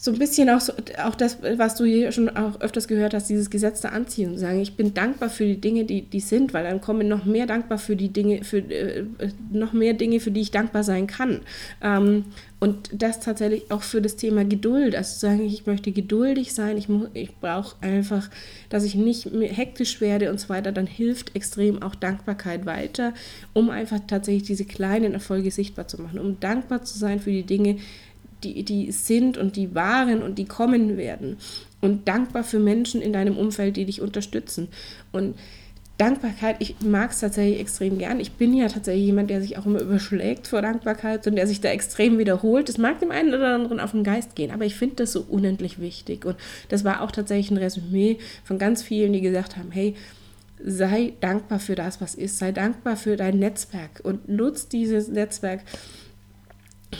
[0.03, 0.73] so ein bisschen auch, so,
[1.05, 4.59] auch das, was du hier schon auch öfters gehört hast, dieses Gesetz der Anziehung, sagen,
[4.59, 7.77] ich bin dankbar für die Dinge, die, die sind, weil dann kommen noch mehr dankbar
[7.77, 9.05] für die Dinge, für äh,
[9.51, 11.41] noch mehr Dinge, für die ich dankbar sein kann.
[11.83, 12.25] Ähm,
[12.59, 16.87] und das tatsächlich auch für das Thema Geduld, also sagen, ich möchte geduldig sein, ich,
[17.13, 18.27] ich brauche einfach,
[18.69, 23.13] dass ich nicht hektisch werde und so weiter, dann hilft extrem auch Dankbarkeit weiter,
[23.53, 27.43] um einfach tatsächlich diese kleinen Erfolge sichtbar zu machen, um dankbar zu sein für die
[27.43, 27.77] Dinge,
[28.43, 31.37] die, die sind und die waren und die kommen werden.
[31.81, 34.67] Und dankbar für Menschen in deinem Umfeld, die dich unterstützen.
[35.11, 35.35] Und
[36.01, 38.19] Dankbarkeit, ich mag es tatsächlich extrem gern.
[38.19, 41.61] Ich bin ja tatsächlich jemand, der sich auch immer überschlägt vor Dankbarkeit und der sich
[41.61, 42.69] da extrem wiederholt.
[42.69, 45.23] Das mag dem einen oder anderen auf den Geist gehen, aber ich finde das so
[45.29, 46.25] unendlich wichtig.
[46.25, 46.37] Und
[46.69, 49.93] das war auch tatsächlich ein Resümee von ganz vielen, die gesagt haben, hey,
[50.65, 52.39] sei dankbar für das, was ist.
[52.39, 55.61] Sei dankbar für dein Netzwerk und nutz dieses Netzwerk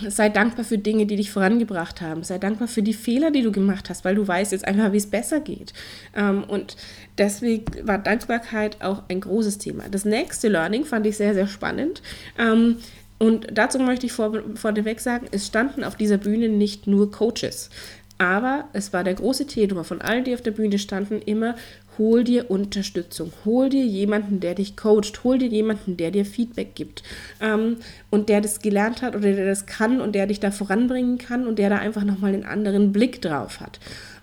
[0.08, 2.23] sei dankbar für Dinge, die dich vorangebracht haben.
[2.23, 4.97] Sei dankbar für die Fehler, die du gemacht hast, weil du weißt jetzt einfach, wie
[4.97, 5.73] es besser geht.
[6.15, 6.77] Ähm, und
[7.17, 9.84] deswegen war Dankbarkeit auch ein großes Thema.
[9.89, 12.01] Das nächste Learning fand ich sehr, sehr spannend.
[12.38, 12.77] Ähm,
[13.19, 17.69] und dazu möchte ich vor, vorneweg sagen, es standen auf dieser Bühne nicht nur Coaches.
[18.17, 21.56] Aber es war der große Tenor von allen, die auf der Bühne standen, immer
[21.97, 26.75] hol dir Unterstützung, hol dir jemanden, der dich coacht, hol dir jemanden, der dir Feedback
[26.75, 27.04] gibt
[27.41, 27.77] ähm,
[28.10, 31.47] und der das gelernt hat oder der das kann und der dich da voranbringen kann
[31.47, 33.80] und der da einfach nochmal einen anderen Blick drauf hat.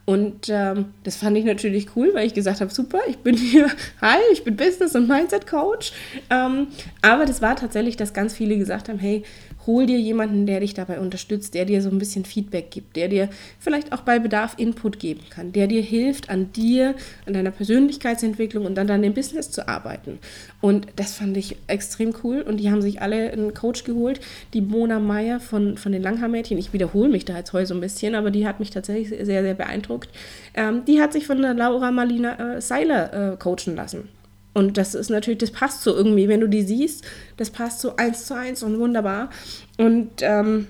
[0.09, 3.67] Und ähm, das fand ich natürlich cool, weil ich gesagt habe, super, ich bin hier,
[4.01, 5.93] hi, ich bin Business- und Mindset-Coach.
[6.31, 6.69] Ähm,
[7.03, 9.23] aber das war tatsächlich, dass ganz viele gesagt haben, hey,
[9.69, 13.09] hol dir jemanden, der dich dabei unterstützt, der dir so ein bisschen Feedback gibt, der
[13.09, 13.29] dir
[13.61, 16.95] vielleicht auch bei Bedarf Input geben kann, der dir hilft, an dir,
[17.27, 20.19] an deiner Persönlichkeitsentwicklung und dann an dem Business zu arbeiten.
[20.63, 22.41] Und das fand ich extrem cool.
[22.41, 24.21] Und die haben sich alle einen Coach geholt.
[24.55, 27.81] Die Mona Meyer von, von den Langhaar-Mädchen, ich wiederhole mich da jetzt heute so ein
[27.81, 30.09] bisschen, aber die hat mich tatsächlich sehr, sehr beeindruckt.
[30.55, 34.09] Ähm, die hat sich von der Laura Marlina äh, Seiler äh, coachen lassen.
[34.59, 37.05] Und das ist natürlich, das passt so irgendwie, wenn du die siehst,
[37.37, 39.31] das passt so eins zu eins und wunderbar.
[39.77, 40.67] Und ähm,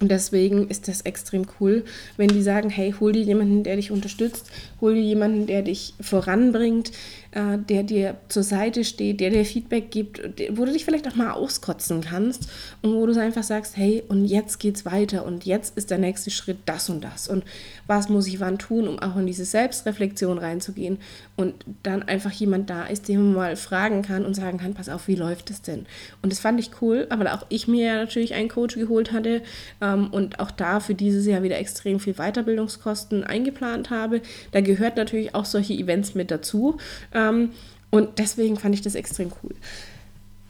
[0.00, 1.84] deswegen ist das extrem cool,
[2.16, 4.46] wenn die sagen, hey, hol dir jemanden, der dich unterstützt,
[4.80, 6.90] hol dir jemanden, der dich voranbringt,
[7.32, 11.14] äh, der dir zur Seite steht, der dir Feedback gibt, wo du dich vielleicht auch
[11.14, 12.48] mal auskotzen kannst
[12.82, 16.30] und wo du einfach sagst, hey, und jetzt geht's weiter und jetzt ist der nächste
[16.30, 17.44] Schritt das und das und
[17.86, 20.98] was muss ich wann tun, um auch in diese Selbstreflexion reinzugehen
[21.36, 24.90] und dann einfach jemand da ist, den man mal fragen kann und sagen kann, pass
[24.90, 25.86] auf, wie läuft es denn?
[26.20, 29.40] Und das fand ich cool, aber auch ich mir ja natürlich einen Coach geholt hatte
[29.80, 34.20] ähm, und auch da für dieses Jahr wieder extrem viel Weiterbildungskosten eingeplant habe.
[34.50, 36.76] Da gehört natürlich auch solche Events mit dazu.
[37.14, 37.50] Ähm, ähm,
[37.90, 39.54] und deswegen fand ich das extrem cool.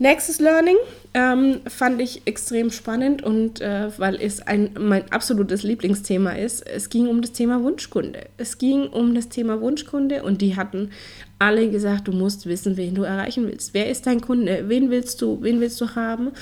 [0.03, 0.75] Nächstes Learning
[1.15, 6.91] ähm, fand ich extrem spannend und äh, weil es ein, mein absolutes Lieblingsthema ist, es
[6.91, 8.27] ging um das Thema Wunschkunde.
[8.37, 10.91] Es ging um das Thema Wunschkunde und die hatten
[11.39, 13.75] alle gesagt, du musst wissen, wen du erreichen willst.
[13.75, 14.65] Wer ist dein Kunde?
[14.67, 16.33] Wen willst du, wen willst du haben?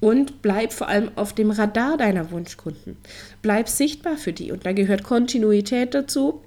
[0.00, 2.96] Und bleib vor allem auf dem Radar deiner Wunschkunden.
[3.42, 4.50] Bleib sichtbar für die.
[4.50, 6.40] Und da gehört Kontinuität dazu.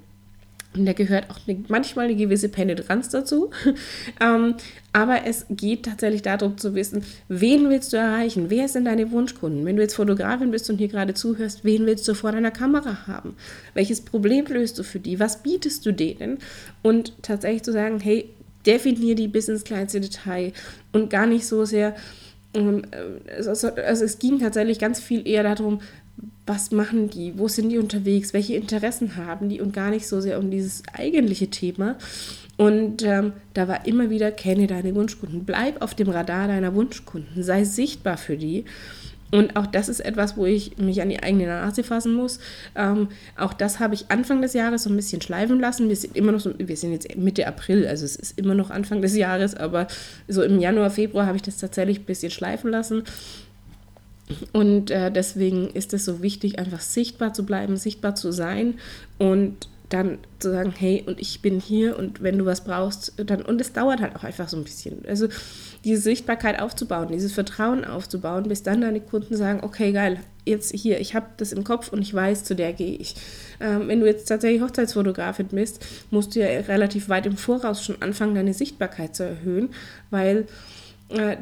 [0.73, 3.49] Und da gehört auch eine, manchmal eine gewisse Penetranz dazu.
[4.21, 4.55] ähm,
[4.93, 8.49] aber es geht tatsächlich darum zu wissen, wen willst du erreichen?
[8.49, 9.65] Wer sind deine Wunschkunden?
[9.65, 13.07] Wenn du jetzt Fotografin bist und hier gerade zuhörst, wen willst du vor deiner Kamera
[13.07, 13.35] haben?
[13.73, 15.19] Welches Problem löst du für die?
[15.19, 16.37] Was bietest du denen?
[16.83, 18.29] Und tatsächlich zu sagen, hey,
[18.65, 20.51] definier die bis ins kleinste Detail
[20.91, 21.95] und gar nicht so sehr.
[22.55, 23.67] Also
[24.05, 25.79] es ging tatsächlich ganz viel eher darum,
[26.45, 30.21] was machen die, wo sind die unterwegs, welche Interessen haben die und gar nicht so
[30.21, 31.97] sehr um dieses eigentliche Thema.
[32.55, 37.43] Und ähm, da war immer wieder, kenne deine Wunschkunden, bleib auf dem Radar deiner Wunschkunden,
[37.43, 38.65] sei sichtbar für die.
[39.29, 42.39] Und auch das ist etwas, wo ich mich an die eigene Nase fassen muss.
[42.75, 45.89] Ähm, auch das habe ich Anfang des Jahres so ein bisschen schleifen lassen.
[45.89, 48.69] Wir sind immer noch so, wir sind jetzt Mitte April, also es ist immer noch
[48.69, 49.87] Anfang des Jahres, aber
[50.29, 53.03] so im Januar, Februar habe ich das tatsächlich ein bisschen schleifen lassen.
[54.51, 58.75] Und äh, deswegen ist es so wichtig, einfach sichtbar zu bleiben, sichtbar zu sein
[59.17, 63.41] und dann zu sagen, hey, und ich bin hier und wenn du was brauchst, dann,
[63.41, 65.05] und es dauert halt auch einfach so ein bisschen.
[65.07, 65.29] Also
[65.85, 70.99] diese Sichtbarkeit aufzubauen, dieses Vertrauen aufzubauen, bis dann deine Kunden sagen, okay, geil, jetzt hier,
[70.99, 73.15] ich habe das im Kopf und ich weiß, zu der gehe ich.
[73.61, 78.01] Ähm, wenn du jetzt tatsächlich Hochzeitsfotografin bist, musst du ja relativ weit im Voraus schon
[78.01, 79.69] anfangen, deine Sichtbarkeit zu erhöhen,
[80.09, 80.47] weil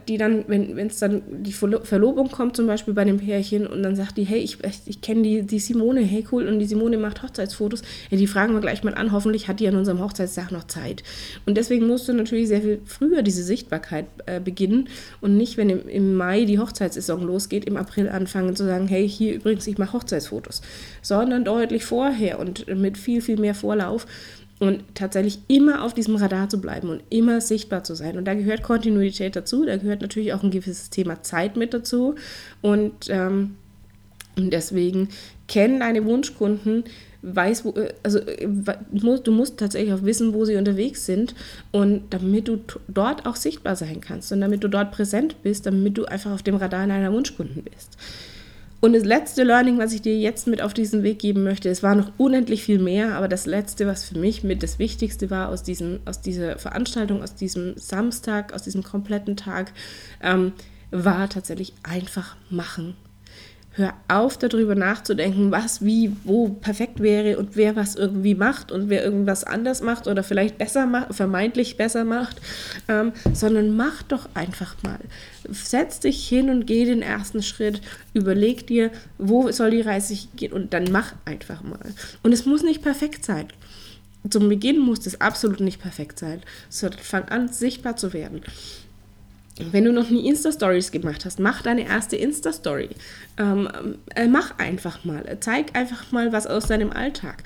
[0.07, 3.95] die dann, wenn es dann die Verlobung kommt, zum Beispiel bei dem Pärchen, und dann
[3.95, 7.23] sagt die, hey, ich, ich kenne die, die Simone, hey cool, und die Simone macht
[7.23, 10.67] Hochzeitsfotos, ja, die fragen wir gleich mal an, hoffentlich hat die an unserem Hochzeitstag noch
[10.67, 11.01] Zeit.
[11.47, 14.87] Und deswegen musst du natürlich sehr viel früher diese Sichtbarkeit äh, beginnen
[15.19, 19.09] und nicht, wenn im, im Mai die Hochzeitssaison losgeht, im April anfangen zu sagen, hey,
[19.09, 20.61] hier übrigens, ich mache Hochzeitsfotos,
[21.01, 24.05] sondern deutlich vorher und mit viel, viel mehr Vorlauf
[24.59, 28.17] und tatsächlich immer auf diesem Radar zu bleiben und immer sichtbar zu sein.
[28.17, 32.15] Und da gehört Kontinuität dazu, da gehört natürlich auch ein gewisses Thema Zeit mit dazu.
[32.61, 33.55] Und, ähm,
[34.37, 35.09] deswegen
[35.47, 36.83] kennen deine Wunschkunden,
[37.21, 38.47] weiß, wo, äh, also äh,
[39.23, 41.35] du musst tatsächlich auch wissen, wo sie unterwegs sind
[41.71, 45.97] und damit du dort auch sichtbar sein kannst und damit du dort präsent bist, damit
[45.97, 47.97] du einfach auf dem Radar deiner Wunschkunden bist.
[48.85, 51.81] Und das letzte Learning, was ich dir jetzt mit auf diesen Weg geben möchte, es
[51.81, 55.49] war noch unendlich viel mehr, aber das letzte, was für mich mit das Wichtigste war
[55.49, 59.73] aus, diesem, aus dieser Veranstaltung, aus diesem Samstag, aus diesem kompletten Tag,
[60.21, 60.53] ähm,
[60.91, 62.95] war tatsächlich einfach machen.
[63.77, 68.87] Hör auf, darüber nachzudenken, was wie wo perfekt wäre und wer was irgendwie macht und
[68.87, 72.39] wer irgendwas anders macht oder vielleicht besser macht, vermeintlich besser macht,
[72.87, 74.99] ähm, sondern mach doch einfach mal.
[75.49, 77.81] Setz dich hin und geh den ersten Schritt,
[78.13, 81.93] überleg dir, wo soll die Reise gehen und dann mach einfach mal.
[82.23, 83.47] Und es muss nicht perfekt sein.
[84.29, 88.41] Zum Beginn muss es absolut nicht perfekt sein, sondern fang an, sichtbar zu werden.
[89.57, 92.89] Wenn du noch nie Insta-Stories gemacht hast, mach deine erste Insta-Story.
[93.37, 93.69] Ähm,
[94.15, 95.37] äh, mach einfach mal.
[95.39, 97.43] Zeig einfach mal was aus deinem Alltag.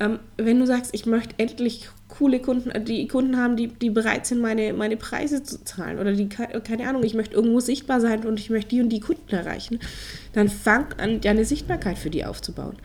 [0.00, 3.90] Ähm, wenn du sagst, ich möchte endlich coole Kunden, äh, die Kunden haben, die, die
[3.90, 8.00] bereit sind, meine, meine Preise zu zahlen oder die, keine Ahnung, ich möchte irgendwo sichtbar
[8.00, 9.80] sein und ich möchte die und die Kunden erreichen,
[10.34, 12.76] dann fang an, deine Sichtbarkeit für die aufzubauen.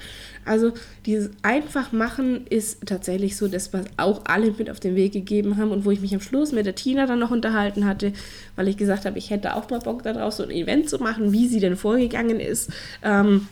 [0.46, 0.74] Also
[1.06, 5.58] dieses einfach machen ist tatsächlich so das, was auch alle mit auf den Weg gegeben
[5.58, 8.14] haben und wo ich mich am Schluss mit der Tina dann noch unterhalten hatte,
[8.56, 11.32] weil ich gesagt habe, ich hätte auch mal Bock darauf, so ein Event zu machen,
[11.32, 12.72] wie sie denn vorgegangen ist.
[13.04, 13.48] Ähm,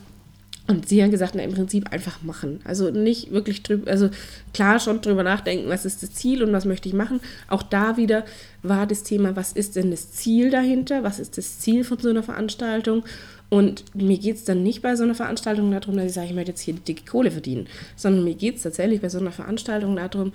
[0.68, 2.62] und sie haben gesagt, na, im Prinzip einfach machen.
[2.64, 4.10] Also nicht wirklich drüber, also
[4.54, 7.20] klar schon drüber nachdenken, was ist das Ziel und was möchte ich machen.
[7.48, 8.26] Auch da wieder
[8.62, 11.04] war das Thema, was ist denn das Ziel dahinter?
[11.04, 13.04] Was ist das Ziel von so einer Veranstaltung?
[13.50, 16.34] Und mir geht es dann nicht bei so einer Veranstaltung darum, dass ich sage, ich
[16.34, 19.98] möchte jetzt hier dicke Kohle verdienen, sondern mir geht es tatsächlich bei so einer Veranstaltung
[19.98, 20.32] darum,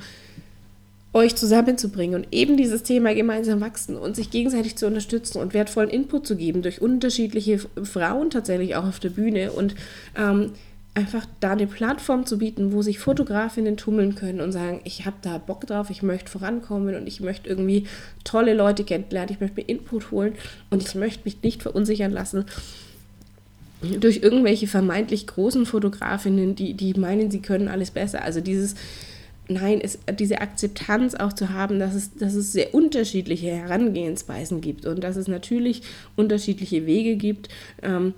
[1.16, 5.88] euch zusammenzubringen und eben dieses Thema gemeinsam wachsen und sich gegenseitig zu unterstützen und wertvollen
[5.88, 9.74] Input zu geben durch unterschiedliche Frauen tatsächlich auch auf der Bühne und
[10.14, 10.52] ähm,
[10.94, 15.16] einfach da eine Plattform zu bieten, wo sich Fotografinnen tummeln können und sagen, ich habe
[15.22, 17.86] da Bock drauf, ich möchte vorankommen und ich möchte irgendwie
[18.24, 20.34] tolle Leute kennenlernen, ich möchte mir Input holen
[20.68, 22.44] und ich möchte mich nicht verunsichern lassen
[24.00, 28.22] durch irgendwelche vermeintlich großen Fotografinnen, die, die meinen, sie können alles besser.
[28.22, 28.74] Also dieses
[29.48, 34.86] nein, es, diese Akzeptanz auch zu haben, dass es, dass es sehr unterschiedliche Herangehensweisen gibt
[34.86, 35.82] und dass es natürlich
[36.16, 37.48] unterschiedliche Wege gibt.
[37.82, 38.14] Ähm,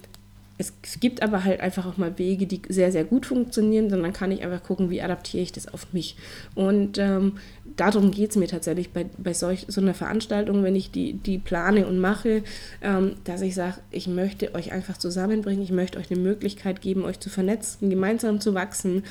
[0.60, 4.32] es, gibt aber halt einfach auch mal Wege, die sehr, sehr gut funktionieren, sondern kann
[4.32, 6.16] ich einfach gucken, wie adaptiere ich das auf mich.
[6.56, 7.34] Und ähm,
[7.76, 11.38] darum geht es mir tatsächlich bei, bei solch, so einer Veranstaltung, wenn ich die, die
[11.38, 12.42] plane und mache,
[12.82, 17.04] ähm, dass ich sage, ich möchte euch einfach zusammenbringen, ich möchte euch eine Möglichkeit geben,
[17.04, 19.04] euch zu vernetzen, gemeinsam zu wachsen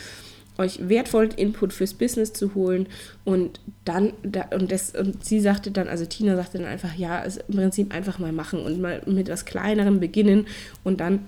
[0.58, 2.88] euch wertvollen Input fürs Business zu holen.
[3.26, 7.24] Und dann da, und das und sie sagte dann also Tina sagte dann einfach ja
[7.24, 10.48] es im Prinzip einfach mal machen und mal mit was kleinerem beginnen
[10.84, 11.20] und dann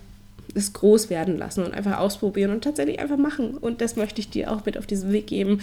[0.55, 3.55] es groß werden lassen und einfach ausprobieren und tatsächlich einfach machen.
[3.57, 5.61] Und das möchte ich dir auch mit auf diesen Weg geben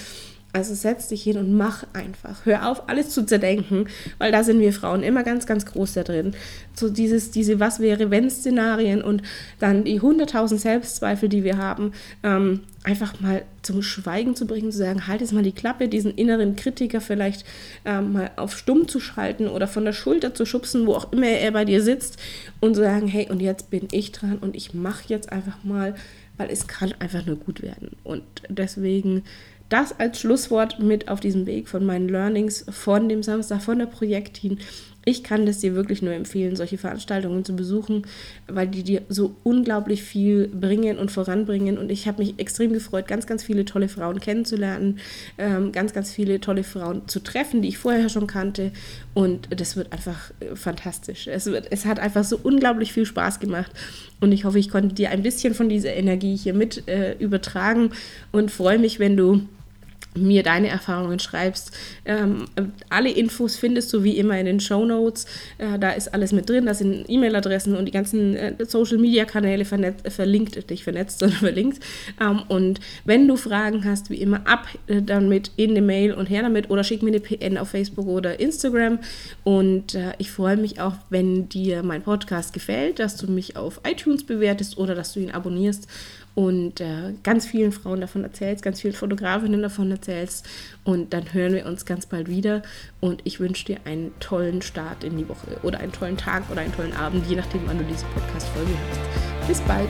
[0.52, 2.46] also setz dich hin und mach einfach.
[2.46, 6.02] Hör auf, alles zu zerdenken, weil da sind wir Frauen immer ganz, ganz groß da
[6.02, 6.34] drin.
[6.74, 9.22] So dieses, diese Was wäre, wenn Szenarien und
[9.58, 14.78] dann die 100.000 Selbstzweifel, die wir haben, ähm, einfach mal zum Schweigen zu bringen, zu
[14.78, 17.44] sagen, halt jetzt mal die Klappe, diesen inneren Kritiker vielleicht
[17.84, 21.26] ähm, mal auf stumm zu schalten oder von der Schulter zu schubsen, wo auch immer
[21.26, 22.18] er bei dir sitzt
[22.60, 25.94] und zu sagen, hey, und jetzt bin ich dran und ich mache jetzt einfach mal,
[26.38, 27.96] weil es kann einfach nur gut werden.
[28.04, 29.24] Und deswegen
[29.68, 33.86] das als Schlusswort mit auf diesem Weg von meinen Learnings von dem Samstag, von der
[33.86, 34.58] Projektin.
[35.08, 38.02] Ich kann das dir wirklich nur empfehlen, solche Veranstaltungen zu besuchen,
[38.48, 41.78] weil die dir so unglaublich viel bringen und voranbringen.
[41.78, 44.98] Und ich habe mich extrem gefreut, ganz, ganz viele tolle Frauen kennenzulernen,
[45.38, 48.72] ähm, ganz, ganz viele tolle Frauen zu treffen, die ich vorher schon kannte.
[49.14, 51.28] Und das wird einfach äh, fantastisch.
[51.28, 53.70] Es, wird, es hat einfach so unglaublich viel Spaß gemacht.
[54.20, 57.90] Und ich hoffe, ich konnte dir ein bisschen von dieser Energie hier mit äh, übertragen
[58.32, 59.42] und freue mich, wenn du
[60.16, 61.76] mir deine Erfahrungen schreibst.
[62.04, 62.44] Ähm,
[62.88, 65.26] alle Infos findest du wie immer in den Show Notes.
[65.58, 66.66] Äh, da ist alles mit drin.
[66.66, 71.82] Da sind E-Mail-Adressen und die ganzen äh, Social-Media-Kanäle verlinkt, nicht vernetzt, sondern verlinkt.
[72.20, 76.26] Ähm, und wenn du Fragen hast, wie immer ab äh, damit in eine Mail und
[76.26, 78.98] her damit oder schick mir eine PN auf Facebook oder Instagram.
[79.44, 83.80] Und äh, ich freue mich auch, wenn dir mein Podcast gefällt, dass du mich auf
[83.88, 85.88] iTunes bewertest oder dass du ihn abonnierst
[86.36, 90.46] und äh, ganz vielen Frauen davon erzählst, ganz vielen Fotografinnen davon erzählst.
[90.84, 92.62] Und dann hören wir uns ganz bald wieder.
[93.00, 96.60] Und ich wünsche dir einen tollen Start in die Woche oder einen tollen Tag oder
[96.60, 99.48] einen tollen Abend, je nachdem, wann du diese Podcast-Folge hörst.
[99.48, 99.88] Bis bald!